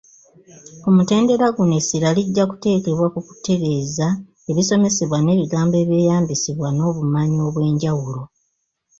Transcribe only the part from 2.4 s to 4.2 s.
kuteekebwa ku kutereeza